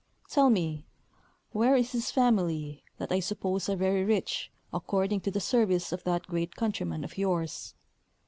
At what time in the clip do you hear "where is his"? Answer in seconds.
1.51-2.09